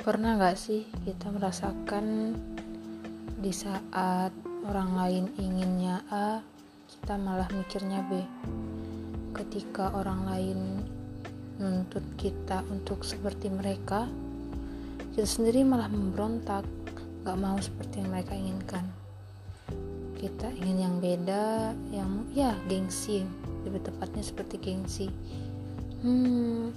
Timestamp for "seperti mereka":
13.04-14.08